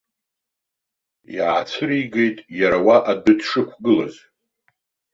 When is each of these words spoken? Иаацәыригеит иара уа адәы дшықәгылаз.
Иаацәыригеит 1.35 2.37
иара 2.59 2.77
уа 2.85 2.97
адәы 3.11 3.33
дшықәгылаз. 3.39 4.15